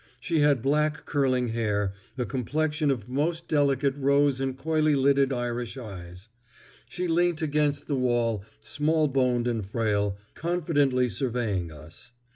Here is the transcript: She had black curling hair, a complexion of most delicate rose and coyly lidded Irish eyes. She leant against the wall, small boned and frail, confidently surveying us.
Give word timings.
She 0.19 0.39
had 0.39 0.63
black 0.63 1.05
curling 1.05 1.49
hair, 1.49 1.93
a 2.17 2.25
complexion 2.25 2.89
of 2.89 3.07
most 3.07 3.47
delicate 3.47 3.95
rose 3.95 4.39
and 4.39 4.57
coyly 4.57 4.95
lidded 4.95 5.31
Irish 5.31 5.77
eyes. 5.77 6.27
She 6.89 7.07
leant 7.07 7.43
against 7.43 7.87
the 7.87 7.95
wall, 7.95 8.43
small 8.61 9.07
boned 9.07 9.47
and 9.47 9.63
frail, 9.63 10.17
confidently 10.33 11.07
surveying 11.07 11.71
us. 11.71 12.13